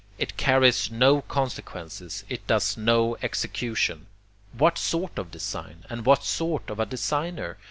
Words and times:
It 0.17 0.35
carries 0.35 0.89
no 0.89 1.21
consequences, 1.21 2.23
it 2.27 2.47
does 2.47 2.75
no 2.75 3.17
execution. 3.21 4.07
What 4.51 4.79
sort 4.79 5.19
of 5.19 5.29
design? 5.29 5.85
and 5.91 6.07
what 6.07 6.23
sort 6.23 6.71
of 6.71 6.79
a 6.79 6.87
designer? 6.87 7.59